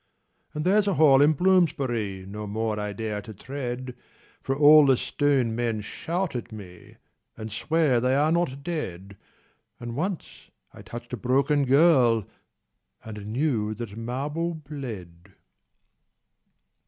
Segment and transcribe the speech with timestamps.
[0.55, 3.93] And there's a hall in Bloomsbury No more I dare to tread,
[4.41, 6.95] For all the stone men shout at me
[7.37, 9.15] And swear they are not dead;
[9.79, 12.25] And once I touched a broken girl
[13.05, 15.33] And knew that marble bled.